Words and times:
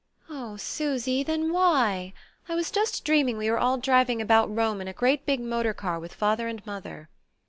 "Oh, 0.31 0.57
Susy, 0.57 1.21
then 1.21 1.53
why? 1.53 2.13
I 2.49 2.55
was 2.55 2.71
just 2.71 3.05
dreaming 3.05 3.37
we 3.37 3.51
were 3.51 3.59
all 3.59 3.77
driving 3.77 4.19
about 4.19 4.49
Rome 4.49 4.81
in 4.81 4.87
a 4.87 4.93
great 4.93 5.27
big 5.27 5.39
motor 5.41 5.75
car 5.75 5.99
with 5.99 6.15
father 6.15 6.47
and 6.47 6.65
mother!" 6.65 7.07